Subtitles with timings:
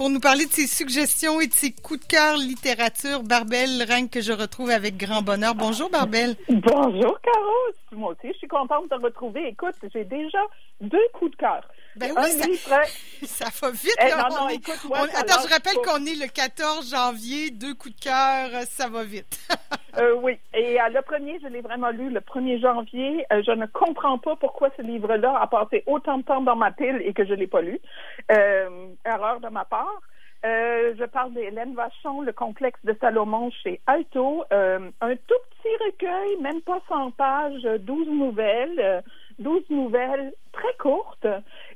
[0.00, 3.22] pour nous parler de ses suggestions et de ses coups de cœur littérature.
[3.22, 5.54] Barbel Règne que je retrouve avec grand bonheur.
[5.54, 6.36] Bonjour Barbel.
[6.48, 7.74] Bonjour Caro.
[7.92, 9.48] Moi aussi, je suis contente de te retrouver.
[9.48, 10.38] Écoute, j'ai déjà
[10.80, 11.60] deux coups de cœur.
[11.96, 12.82] Ben oui, ça,
[13.24, 13.96] ça, va vite.
[14.00, 17.96] Eh, non, non, écoute, moi, attends, je rappelle qu'on est le 14 janvier, deux coups
[17.96, 19.40] de cœur, ça va vite.
[19.98, 23.26] euh, oui, et euh, le premier, je l'ai vraiment lu le 1er janvier.
[23.32, 26.70] Euh, je ne comprends pas pourquoi ce livre-là a passé autant de temps dans ma
[26.70, 27.80] pile et que je ne l'ai pas lu.
[29.10, 30.00] Euh, erreur de ma part.
[30.44, 34.44] Euh, je parle d'Hélène Vachon, le complexe de Salomon chez Alto.
[34.52, 39.02] Euh, un tout petit recueil, même pas 100 pages, 12 nouvelles,
[39.38, 41.26] 12 nouvelles très courtes.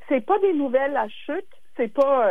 [0.08, 2.30] C'est pas des nouvelles à chute, c'est pas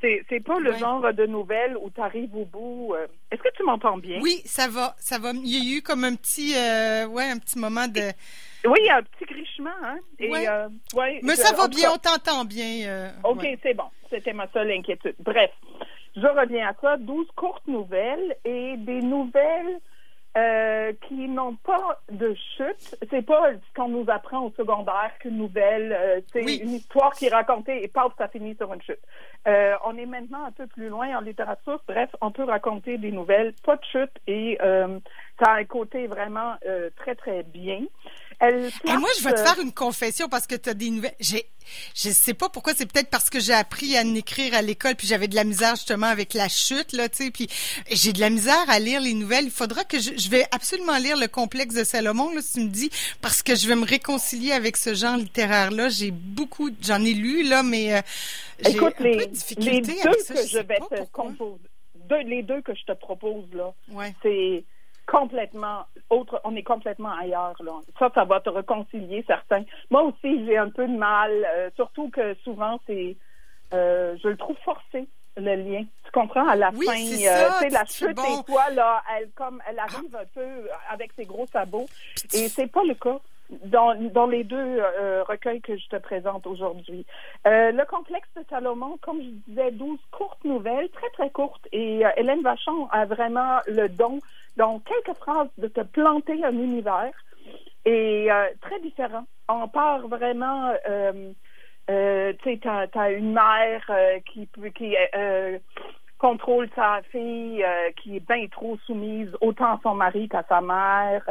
[0.00, 2.94] c'est pas le genre de nouvelles où tu arrives au bout.
[3.30, 4.18] Est-ce que tu m'entends bien?
[4.22, 5.32] Oui, ça va, ça va.
[5.32, 8.12] Il y a eu comme un petit ouais, un petit moment de
[8.66, 9.98] oui, il y a un petit grichement, hein?
[10.18, 10.68] Et, euh,
[11.22, 12.86] Mais ça va bien, on t'entend bien.
[12.86, 13.84] Euh, OK, c'est bon.
[14.10, 15.14] C'était ma seule inquiétude.
[15.20, 15.50] Bref,
[16.16, 16.96] je reviens à ça.
[16.98, 19.78] 12 courtes nouvelles et des nouvelles
[20.36, 22.96] euh, qui n'ont pas de chute.
[23.10, 27.34] C'est pas ce qu'on nous apprend au secondaire qu'une nouvelle, c'est une histoire qui est
[27.34, 29.00] racontée et paf, ça finit sur une chute.
[29.46, 31.80] on est maintenant un peu plus loin en littérature.
[31.86, 34.58] Bref, on peut raconter des nouvelles, pas de chute et
[35.40, 36.54] ça a un côté vraiment
[36.96, 37.80] très, très bien.
[38.42, 41.14] Et moi, je vais te faire une confession parce que tu as des nouvelles.
[41.20, 41.44] J'ai,
[41.94, 45.06] je sais pas pourquoi, c'est peut-être parce que j'ai appris à écrire à l'école, puis
[45.06, 47.48] j'avais de la misère justement avec la chute, là, tu sais, puis
[47.90, 49.44] j'ai de la misère à lire les nouvelles.
[49.44, 52.60] Il faudra que je, je vais absolument lire le complexe de Salomon, là, si tu
[52.60, 55.90] me dis, parce que je vais me réconcilier avec ce genre littéraire-là.
[55.90, 58.00] J'ai beaucoup, j'en ai lu, là, mais euh,
[58.64, 61.60] j'ai Écoute, un les, peu de difficulté les deux que je vais te composer,
[62.24, 64.14] les deux que je te propose, là, ouais.
[64.22, 64.64] c'est
[65.10, 67.56] complètement autre, on est complètement ailleurs.
[67.60, 67.72] Là.
[67.98, 69.64] Ça, ça va te réconcilier, certains.
[69.90, 73.16] Moi aussi, j'ai un peu de mal, euh, surtout que souvent, c'est,
[73.74, 75.84] euh, je le trouve forcé le lien.
[76.04, 76.46] Tu comprends?
[76.48, 78.42] À la oui, fin, euh, la chute bon.
[78.42, 81.86] toi là, elle comme elle arrive un peu avec ses gros sabots
[82.34, 83.20] et c'est pas le cas
[83.64, 87.04] dans, dans les deux euh, recueils que je te présente aujourd'hui.
[87.46, 92.04] Euh, le complexe de Salomon, comme je disais, 12 courtes nouvelles, très très courtes et
[92.04, 94.20] euh, Hélène Vachon a vraiment le don
[94.56, 97.12] dans quelques phrases de te planter un univers
[97.84, 98.28] et
[98.60, 99.24] très différent.
[99.48, 100.74] On part vraiment
[101.90, 105.58] euh, tu sais, t'as as une mère euh, qui, qui euh,
[106.18, 107.64] contrôle sa fille,
[107.96, 111.24] qui est bien trop soumise autant à son mari qu'à sa mère.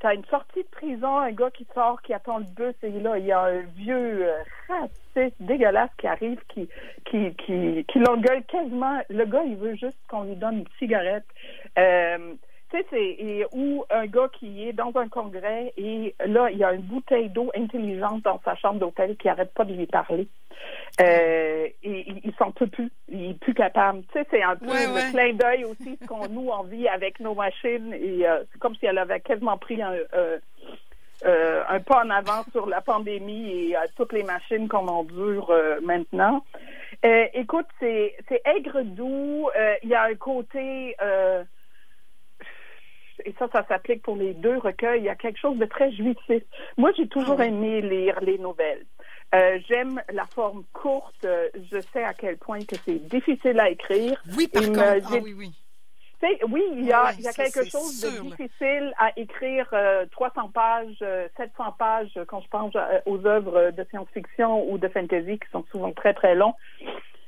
[0.00, 3.18] T'as une sortie de prison, un gars qui sort, qui attend le bus, et là,
[3.18, 4.26] il y a un vieux
[4.68, 6.68] raciste dégueulasse qui arrive, qui,
[7.04, 9.00] qui, qui, qui l'engueule quasiment.
[9.10, 11.26] Le gars, il veut juste qu'on lui donne une cigarette.
[12.70, 16.64] Tu sais, c'est ou un gars qui est dans un congrès et là, il y
[16.64, 20.28] a une bouteille d'eau intelligente dans sa chambre d'hôtel qui arrête pas de lui parler.
[21.00, 22.90] Euh, et il s'en peut plus.
[23.08, 24.02] Il est plus capable.
[24.12, 27.20] Tu sais, c'est un peu le clin d'œil aussi ce qu'on nous en vit avec
[27.20, 30.38] nos machines et euh, c'est comme si elle avait quasiment pris un, euh,
[31.68, 35.52] un pas en avant sur la pandémie et toutes les machines qu'on endure
[35.82, 36.44] maintenant.
[37.02, 38.14] écoute, c'est
[38.44, 39.48] aigre doux.
[39.82, 40.96] Il y a un côté
[43.24, 45.92] et ça, ça s'applique pour les deux recueils, il y a quelque chose de très
[45.92, 46.42] jouissif.
[46.76, 48.84] Moi, j'ai toujours ah aimé lire les nouvelles.
[49.34, 51.26] Euh, j'aime la forme courte.
[51.70, 54.20] Je sais à quel point que c'est difficile à écrire.
[54.36, 54.80] Oui, par contre.
[54.80, 55.52] Ah, oui, oui.
[56.48, 59.66] Oui, il y a, il y a quelque chose de difficile à écrire
[60.10, 62.74] 300 euh, pages, 700 euh, pages quand je pense
[63.06, 66.54] aux œuvres de science-fiction ou de fantasy qui sont souvent très, très longs.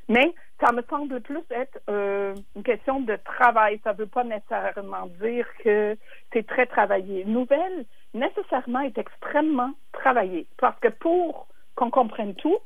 [0.09, 3.81] Mais ça me semble plus être euh, une question de travail.
[3.83, 5.97] Ça ne veut pas nécessairement dire que
[6.33, 7.25] c'est très travaillé.
[7.25, 7.85] Nouvelle,
[8.15, 10.47] nécessairement, est extrêmement travaillée.
[10.59, 12.59] Parce que pour qu'on comprenne tout,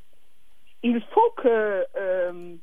[0.83, 2.55] il faut que euh,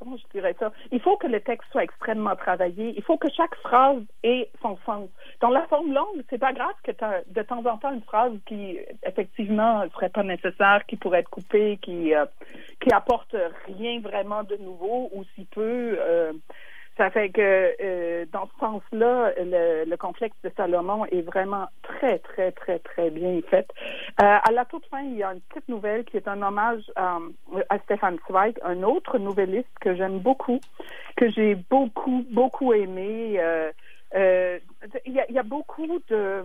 [0.00, 0.72] comment je dirais ça?
[0.90, 2.94] Il faut que le texte soit extrêmement travaillé.
[2.96, 5.08] Il faut que chaque phrase ait son sens.
[5.40, 8.32] Dans la forme longue, c'est pas grave que tu de temps en temps une phrase
[8.46, 12.24] qui, effectivement, serait pas nécessaire, qui pourrait être coupée, qui, euh,
[12.80, 15.98] qui apporte rien vraiment de nouveau ou si peu.
[16.00, 16.32] Euh,
[17.00, 22.52] ça fait que euh, dans ce sens-là, le, complexe de Salomon est vraiment très, très,
[22.52, 23.66] très, très bien fait.
[24.22, 26.82] Euh, à la toute fin, il y a une petite nouvelle qui est un hommage
[26.96, 27.18] à,
[27.70, 30.60] à Stéphane Zweig, un autre nouvelliste que j'aime beaucoup,
[31.16, 33.40] que j'ai beaucoup, beaucoup aimé.
[33.40, 34.58] Euh,
[35.06, 36.44] il, y a, beaucoup de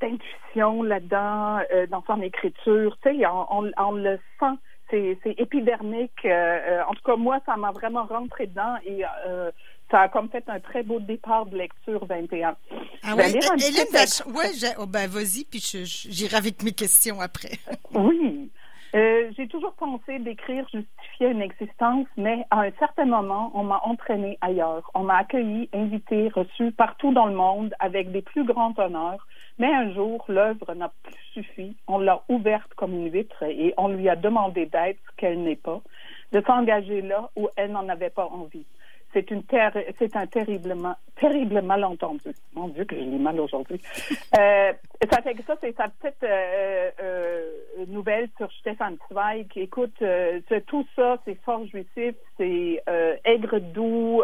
[0.00, 1.60] d'intuition là-dedans,
[1.90, 2.96] dans son écriture.
[3.50, 4.56] On le sent
[4.90, 6.24] c'est épidermique.
[6.24, 9.50] Euh, euh, en tout cas, moi, ça m'a vraiment rentré dedans et euh,
[9.90, 12.56] ça a comme fait un très beau départ de lecture 21.
[13.02, 13.86] Ah oui, Hélène,
[14.34, 17.58] ouais, oh, ben vas-y, puis j'irai avec mes questions après.
[17.94, 18.50] oui.
[18.96, 23.78] Euh, j'ai toujours pensé d'écrire justifier une existence, mais à un certain moment, on m'a
[23.84, 24.90] entraîné ailleurs.
[24.94, 29.26] On m'a accueilli, invité, reçu partout dans le monde avec des plus grands honneurs.
[29.58, 31.76] Mais un jour, l'œuvre n'a plus suffi.
[31.88, 35.56] On l'a ouverte comme une vitre et on lui a demandé d'être ce qu'elle n'est
[35.56, 35.82] pas,
[36.32, 38.66] de s'engager là où elle n'en avait pas envie
[39.16, 39.42] c'est une
[39.98, 42.34] c'est un terriblement, terrible malentendu.
[42.54, 43.80] Mon Dieu, que je lis mal aujourd'hui.
[44.38, 44.72] euh,
[45.10, 47.50] ça fait que ça, c'est sa petite euh, euh,
[47.88, 49.46] nouvelle sur Stéphane Zweig.
[49.56, 52.82] Écoute, euh, tout ça, c'est fort jouissif, c'est
[53.24, 54.22] aigre doux.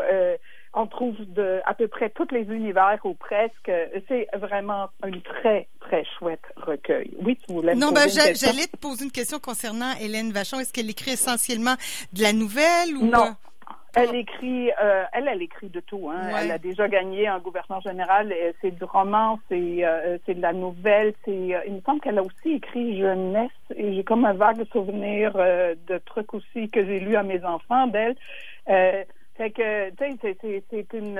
[0.74, 3.70] On trouve de à peu près tous les univers ou presque.
[4.08, 7.10] C'est vraiment un très, très chouette recueil.
[7.22, 10.60] Oui, tu voulais Non, ben, j'allais te poser une question concernant Hélène Vachon.
[10.60, 11.74] Est-ce qu'elle écrit essentiellement
[12.12, 13.06] de la nouvelle ou...
[13.06, 13.34] Non.
[13.94, 16.08] Elle écrit, euh, elle, elle écrit de tout.
[16.10, 16.22] Hein.
[16.40, 18.34] Elle a déjà gagné un gouverneur général.
[18.62, 21.12] C'est du roman, c'est euh, c'est de la nouvelle.
[21.26, 23.50] C'est, euh, il me semble qu'elle a aussi écrit jeunesse.
[23.76, 27.86] Et j'ai comme un vague souvenir de trucs aussi que j'ai lus à mes enfants
[27.86, 28.16] d'elle.
[29.36, 31.18] Fait que, tu sais, c'est une,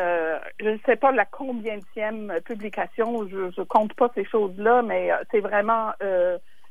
[0.61, 3.27] je ne sais pas la combienième publication.
[3.29, 5.93] Je, je compte pas ces choses-là, mais c'est vraiment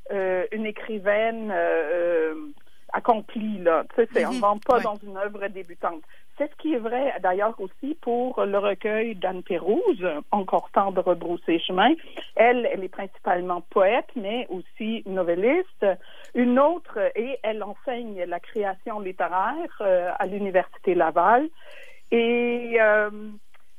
[0.10, 1.52] une écrivaine
[2.94, 3.84] accompli, là.
[3.96, 6.02] Tu sais, on ne rentre pas dans une œuvre débutante.
[6.38, 11.00] C'est ce qui est vrai, d'ailleurs, aussi pour le recueil d'Anne Pérouse, Encore temps de
[11.00, 11.94] rebrousser chemin.
[12.36, 15.86] Elle, elle est principalement poète, mais aussi novelliste.
[16.34, 21.50] Une autre, et elle enseigne la création littéraire euh, à l'Université Laval.
[22.12, 23.10] Et euh,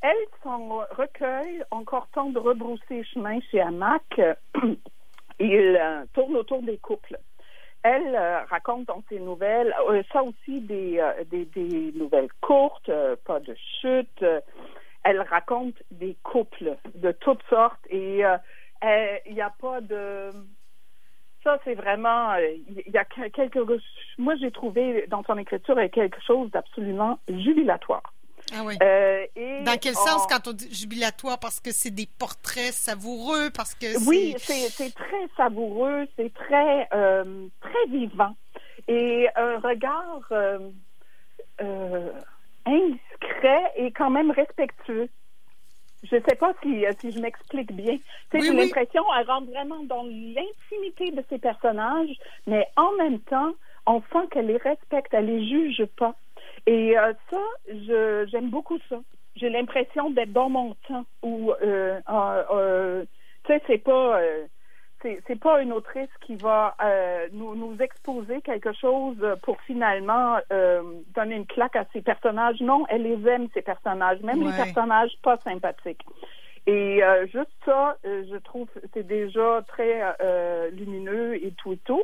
[0.00, 4.20] elle, son recueil, Encore temps de rebrousser chemin chez Amac,
[5.40, 7.18] il euh, tourne autour des couples
[7.82, 12.90] elle euh, raconte dans ses nouvelles, euh, ça aussi des, euh, des, des, nouvelles courtes,
[13.24, 14.24] pas de chute.
[15.04, 20.30] elle raconte des couples de toutes sortes et il n'y a pas de...
[21.42, 22.36] Ça, c'est vraiment...
[22.36, 23.58] Il y a quelque...
[24.16, 28.12] Moi, j'ai trouvé dans son écriture quelque chose d'absolument jubilatoire.
[28.54, 28.76] Ah oui.
[28.82, 29.26] Euh,
[29.64, 31.38] Dans quel sens quand on dit jubilatoire?
[31.38, 37.46] Parce que c'est des portraits savoureux, parce que Oui, c'est très savoureux, c'est très, euh,
[37.60, 38.34] très vivant.
[38.88, 42.10] Et un regard euh,
[42.66, 45.08] indiscret et quand même respectueux.
[46.02, 47.96] Je ne sais pas si, si je m'explique bien.
[48.32, 52.16] C'est une l'impression, elle rentre vraiment dans l'intimité de ses personnages,
[52.46, 53.52] mais en même temps,
[53.86, 56.14] on sent qu'elle les respecte, elle les juge pas.
[56.66, 59.00] Et euh, ça, je, j'aime beaucoup ça.
[59.36, 63.04] J'ai l'impression d'être dans mon temps où, euh, euh,
[63.44, 64.20] tu sais, c'est pas,
[65.00, 66.76] c'est, pas une autrice qui va
[67.32, 70.36] nous, nous exposer quelque chose pour finalement
[71.14, 72.60] donner une claque à ses personnages.
[72.60, 76.04] Non, elle les aime, ces personnages, même les personnages pas sympathiques.
[76.66, 77.00] Et
[77.32, 80.02] juste ça, je trouve, c'est déjà très
[80.72, 82.02] lumineux et tout et tout.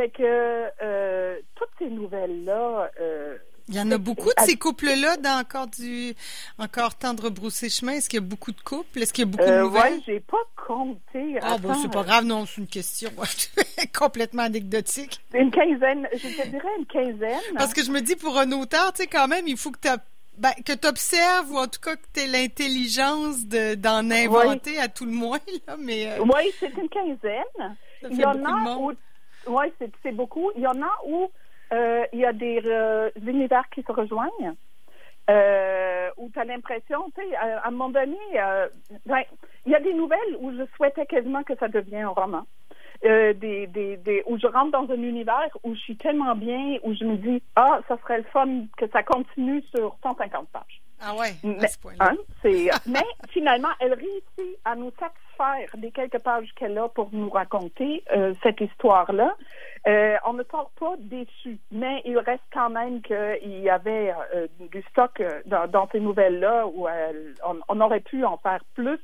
[0.00, 2.90] Fait que euh, toutes ces nouvelles-là.
[3.02, 3.36] Euh,
[3.68, 6.14] il y en a beaucoup de ces couples-là dans encore du
[6.58, 7.92] encore temps de rebrousser chemin.
[7.92, 8.98] Est-ce qu'il y a beaucoup de couples?
[8.98, 9.92] Est-ce qu'il y a beaucoup de euh, nouvelles?
[9.96, 11.38] Oui, j'ai pas compté.
[11.42, 13.10] Ah bon, c'est pas grave, non, c'est une question
[13.98, 15.20] complètement anecdotique.
[15.34, 17.54] Une quinzaine, je te dirais une quinzaine.
[17.58, 19.80] Parce que je me dis pour un auteur, tu sais, quand même, il faut que
[19.82, 19.88] tu
[20.38, 24.88] ben, que tu observes ou en tout cas que tu aies l'intelligence d'en inventer à
[24.88, 25.40] tout le moins.
[25.66, 27.76] Là, mais, Oui, c'est une quinzaine.
[28.10, 28.94] il y en a
[29.46, 29.66] oui,
[30.02, 30.50] c'est beaucoup.
[30.56, 31.30] Il y en a où
[31.72, 34.54] euh, il y a des euh, univers qui se rejoignent.
[35.28, 38.18] Euh, où tu as l'impression, tu sais, à, un moment donné,
[39.06, 39.22] ben,
[39.64, 42.46] il y a des nouvelles où je souhaitais quasiment que ça devienne un roman.
[43.02, 43.34] des,
[43.68, 47.04] des, des, où je rentre dans un univers où je suis tellement bien, où je
[47.04, 50.82] me dis, ah, ça serait le fun que ça continue sur 150 pages.
[51.02, 51.66] Ah ouais, mais,
[51.98, 52.16] hein,
[52.86, 58.04] mais finalement, elle réussit à nous satisfaire des quelques pages qu'elle a pour nous raconter
[58.14, 59.34] euh, cette histoire-là.
[59.86, 64.46] Euh, on ne sort pas déçu, mais il reste quand même qu'il y avait euh,
[64.58, 66.86] du stock dans, ces nouvelles-là où
[67.68, 69.00] on, aurait pu en faire plus.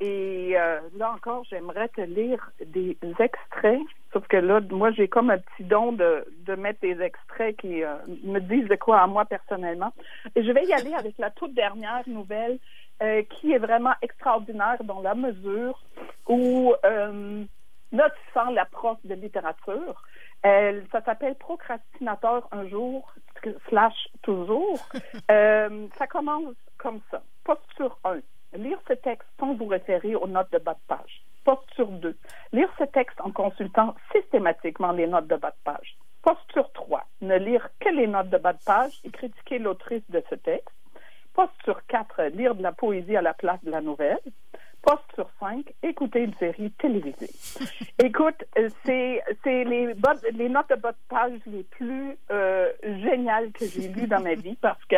[0.00, 3.80] Et euh, là encore, j'aimerais te lire des extraits,
[4.12, 7.82] sauf que là, moi, j'ai comme un petit don de, de mettre des extraits qui
[7.82, 9.92] euh, me disent de quoi à moi personnellement.
[10.36, 12.58] Et je vais y aller avec la toute dernière nouvelle
[13.02, 15.82] euh, qui est vraiment extraordinaire dans la mesure
[16.28, 16.74] où
[17.90, 20.02] là, tu sens la prof de littérature.
[20.42, 23.12] Elle, ça s'appelle Procrastinateur un jour,
[23.68, 24.78] slash toujours.
[25.28, 27.22] ça commence comme ça.
[27.44, 28.20] Posture 1
[28.58, 31.22] Lire ce texte sans vous référer aux notes de bas de page.
[31.44, 32.18] Posture 2.
[32.52, 35.96] Lire ce texte en consultant systématiquement les notes de bas de page.
[36.22, 37.04] Posture 3.
[37.20, 40.74] Ne lire que les notes de bas de page et critiquer l'autrice de ce texte.
[41.34, 42.20] Posture 4.
[42.34, 44.18] Lire de la poésie à la place de la nouvelle.
[45.48, 47.30] Poste sur cinq, écouter une série télévisée.
[47.98, 48.44] Écoute,
[48.84, 49.94] c'est les
[50.32, 54.34] les notes de bas de page les plus euh, géniales que j'ai lues dans ma
[54.34, 54.96] vie parce que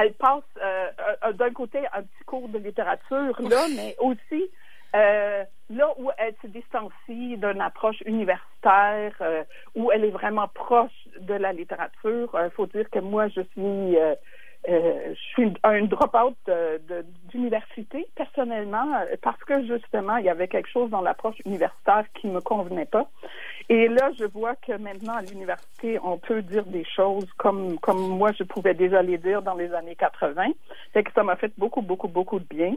[0.00, 4.50] elle passe euh, d'un côté un petit cours de littérature là, mais aussi
[4.94, 11.08] euh, là où elle se distancie d'une approche universitaire, euh, où elle est vraiment proche
[11.20, 13.98] de la littérature, il faut dire que moi, je suis
[14.68, 16.36] euh, je suis un drop-out
[17.30, 18.86] d'université, personnellement,
[19.22, 23.08] parce que justement, il y avait quelque chose dans l'approche universitaire qui me convenait pas.
[23.68, 28.16] Et là, je vois que maintenant, à l'université, on peut dire des choses comme, comme
[28.16, 30.52] moi, je pouvais déjà les dire dans les années 80.
[30.92, 32.74] C'est que ça m'a fait beaucoup, beaucoup, beaucoup de bien.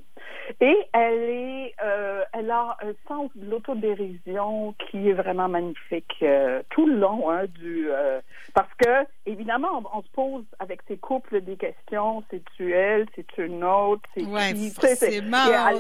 [0.62, 6.64] Et elle est, euh, elle a un sens de l'autodérision qui est vraiment magnifique euh,
[6.72, 8.20] tout le long hein, du, euh,
[8.54, 13.64] parce que évidemment, on, se pose avec ces couples des questions, c'est-tu elle, c'est-tu une
[13.64, 15.72] autre, c'est ouais, qui, forcément,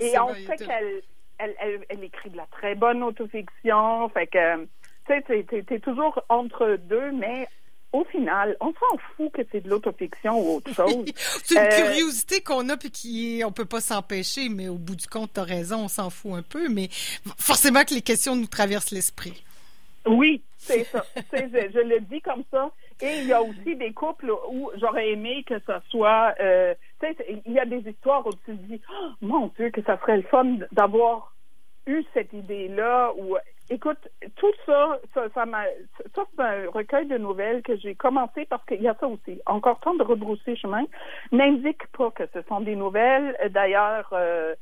[0.00, 1.02] et, et on sait qu'elle
[1.38, 4.08] elle, elle, elle, écrit de la très bonne autofiction.
[4.10, 4.64] Fait que,
[5.06, 7.48] tu sais, t'es toujours entre deux, mais
[7.92, 11.04] au final, on s'en fout que c'est de l'autofiction ou autre chose.
[11.16, 14.96] c'est une euh, curiosité qu'on a puis qui on peut pas s'empêcher, mais au bout
[14.96, 16.88] du compte, t'as raison, on s'en fout un peu, mais
[17.38, 19.44] forcément que les questions nous traversent l'esprit.
[20.06, 21.04] Oui, c'est ça.
[21.32, 22.70] je, je, le dis comme ça.
[23.00, 26.74] Et il y a aussi des couples où j'aurais aimé que ce soit, euh,
[27.46, 30.16] il y a des histoires où tu te dis, oh, mon Dieu, que ça serait
[30.18, 31.34] le fun d'avoir
[31.86, 33.12] eu cette idée-là.
[33.16, 33.36] Ou,
[33.70, 35.44] écoute, tout ça, ça, ça
[36.14, 39.40] ça c'est un recueil de nouvelles que j'ai commencé parce qu'il y a ça aussi.
[39.46, 40.84] Encore temps de rebrousser chemin.
[41.30, 43.36] N'indique pas que ce sont des nouvelles.
[43.50, 44.08] D'ailleurs.
[44.12, 44.54] Euh,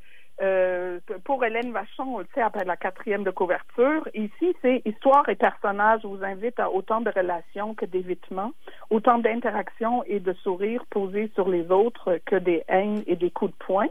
[0.43, 4.07] euh, pour Hélène Vachon, on le sait, après la quatrième de couverture.
[4.15, 8.53] Ici, c'est histoire et personnage vous invite à autant de relations que d'évitements,
[8.91, 13.53] autant d'interactions et de sourires posés sur les autres que des haines et des coups
[13.53, 13.89] de poing.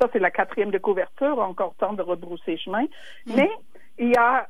[0.00, 2.84] Ça, c'est la quatrième de couverture, encore temps de rebrousser chemin.
[3.26, 3.32] Mm.
[3.34, 3.50] Mais
[3.98, 4.46] il y a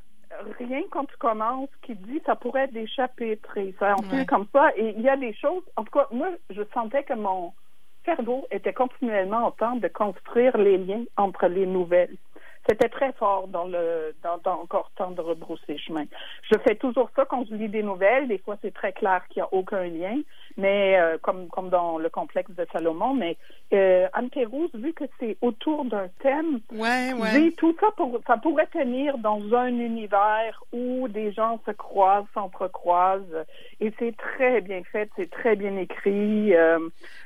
[0.59, 4.27] rien quand tu commences qui dit ça pourrait être des chapitres et ça en fait
[4.27, 4.71] comme ça.
[4.77, 7.53] Et il y a des choses, en tout cas, moi, je sentais que mon
[8.05, 12.17] cerveau était continuellement en train de construire les liens entre les nouvelles.
[12.69, 16.05] C'était très fort dans le dans, encore temps de rebrousser chemin.
[16.51, 18.29] Je fais toujours ça quand je lis des nouvelles.
[18.29, 20.19] Des fois, c'est très clair qu'il n'y a aucun lien,
[20.59, 23.15] mais euh, comme comme dans le complexe de Salomon.
[23.15, 23.39] Mais
[23.73, 27.53] euh, Anne Pérouse, vu que c'est autour d'un thème, ouais, ouais.
[27.57, 33.45] tout ça pour ça pourrait tenir dans un univers où des gens se croisent, s'entrecroisent,
[33.81, 36.55] et c'est très bien fait, c'est très bien écrit.
[36.55, 36.81] Euh,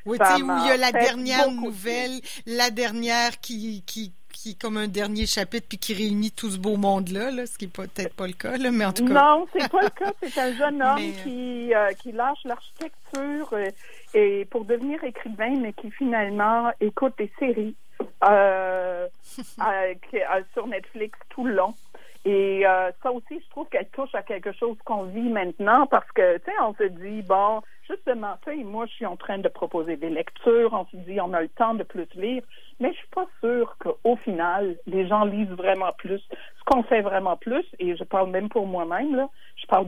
[0.07, 4.57] oui, tu sais, où il y a la dernière nouvelle, la dernière qui qui qui
[4.57, 7.71] comme un dernier chapitre puis qui réunit tout ce beau monde-là, là, ce qui n'est
[7.71, 9.15] peut-être pas le cas, là, mais en tout cas.
[9.15, 10.13] Non, c'est pas le cas.
[10.21, 13.71] C'est un jeune homme qui, euh, qui lâche l'architecture euh,
[14.15, 17.77] et pour devenir écrivain, mais qui finalement écoute des séries
[18.25, 19.07] euh,
[20.55, 21.75] sur Netflix tout le long.
[22.25, 22.65] Et
[23.03, 26.45] ça aussi, je trouve qu'elle touche à quelque chose qu'on vit maintenant parce que, tu
[26.45, 29.97] sais, on se dit, bon, justement, tu sais, moi, je suis en train de proposer
[29.97, 32.43] des lectures, on se dit, on a le temps de plus lire,
[32.79, 36.21] mais je suis pas sûre qu'au final, les gens lisent vraiment plus.
[36.21, 39.87] Ce qu'on fait vraiment plus, et je parle même pour moi-même, là, je parle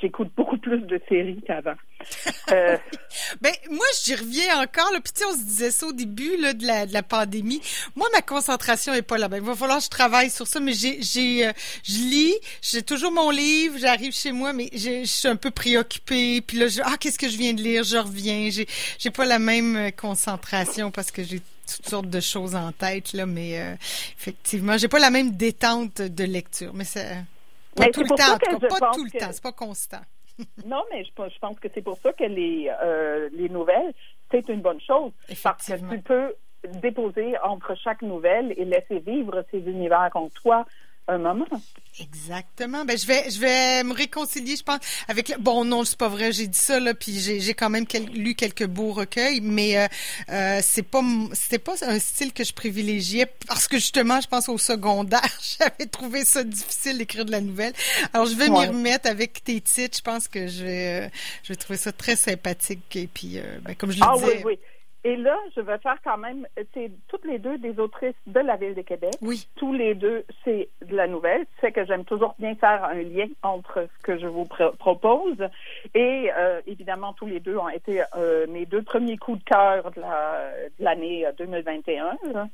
[0.00, 1.74] j'écoute beaucoup plus de séries qu'avant.
[2.52, 2.76] Euh...
[3.40, 5.00] ben moi j'y reviens encore là.
[5.00, 7.62] Puis on se disait ça au début là, de la de la pandémie.
[7.96, 9.28] Moi ma concentration est pas là.
[9.28, 10.60] Ben il va falloir que je travaille sur ça.
[10.60, 11.52] Mais j'ai j'ai euh,
[11.84, 13.78] je lis, j'ai toujours mon livre.
[13.78, 16.42] J'arrive chez moi, mais je suis un peu préoccupée.
[16.42, 17.82] Puis là je, ah qu'est-ce que je viens de lire?
[17.82, 18.50] Je reviens.
[18.50, 18.66] J'ai
[18.98, 23.14] j'ai pas la même euh, concentration parce que j'ai toutes sortes de choses en tête
[23.14, 23.24] là.
[23.24, 23.74] Mais euh,
[24.18, 26.74] effectivement j'ai pas la même détente de lecture.
[26.74, 27.24] Mais c'est
[27.74, 30.00] pas tout le temps, pas tout le temps, c'est pas constant.
[30.66, 33.92] non, mais je, je, pense que c'est pour ça que les, euh, les nouvelles,
[34.30, 35.12] c'est une bonne chose.
[35.42, 36.34] Parce que tu peux
[36.80, 40.64] déposer entre chaque nouvelle et laisser vivre ces univers en toi
[41.06, 41.46] un moment.
[42.00, 42.84] Exactement.
[42.84, 45.36] Ben je vais je vais me réconcilier, je pense, avec le...
[45.38, 47.84] bon non c'est pas vrai, j'ai dit ça là, puis j'ai j'ai quand même
[48.14, 49.86] lu quelques beaux recueils, mais euh,
[50.30, 54.48] euh, c'est pas c'était pas un style que je privilégiais parce que justement je pense
[54.48, 55.20] au secondaire
[55.58, 57.74] j'avais trouvé ça difficile d'écrire de la nouvelle.
[58.12, 61.10] Alors je vais m'y remettre avec tes titres, je pense que je vais
[61.42, 64.42] je vais trouver ça très sympathique et puis euh, ben, comme je le ah, disais.
[64.44, 64.58] Oui, oui.
[65.06, 68.56] Et là, je vais faire quand même, c'est toutes les deux des autrices de la
[68.56, 69.12] Ville de Québec.
[69.20, 69.46] Oui.
[69.54, 71.44] Tous les deux, c'est de la nouvelle.
[71.60, 74.46] C'est que j'aime toujours bien faire un lien entre ce que je vous
[74.78, 75.36] propose.
[75.94, 79.90] Et euh, évidemment, tous les deux ont été euh, mes deux premiers coups de cœur
[79.90, 80.02] de
[80.78, 82.16] l'année 2021.
[82.32, 82.48] Là.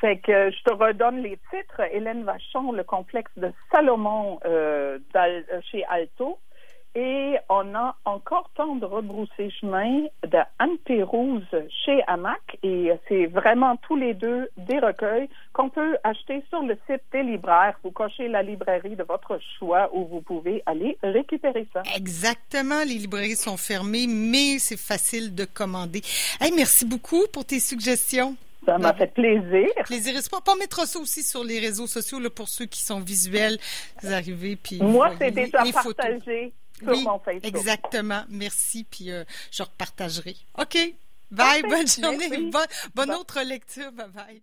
[0.00, 1.80] Fait que je te redonne les titres.
[1.90, 5.00] Hélène Vachon, le complexe de Salomon euh,
[5.70, 6.38] chez Alto
[6.94, 11.42] Et on a encore temps de rebrousser chemin de Anne Pérouse
[11.84, 12.58] chez Hamac.
[12.62, 17.22] Et c'est vraiment tous les deux des recueils qu'on peut acheter sur le site des
[17.22, 17.78] libraires.
[17.82, 21.82] Vous cochez la librairie de votre choix où vous pouvez aller récupérer ça.
[21.96, 22.80] Exactement.
[22.86, 26.02] Les librairies sont fermées, mais c'est facile de commander.
[26.40, 28.36] Hey, merci beaucoup pour tes suggestions.
[28.66, 29.68] Ça m'a fait plaisir.
[29.84, 30.20] Plaisir.
[30.46, 33.58] On mettra ça aussi sur les réseaux sociaux là, pour ceux qui sont visuels.
[34.02, 37.44] Vous arrivez puis moi c'est déjà partagé sur mon Facebook.
[37.44, 38.24] Exactement.
[38.28, 40.36] Merci puis euh, je repartagerai.
[40.58, 40.76] Ok.
[41.30, 41.62] Bye.
[41.62, 42.50] Bonne journée.
[42.50, 43.92] Bonne, bonne autre lecture.
[43.92, 44.42] Bye bye.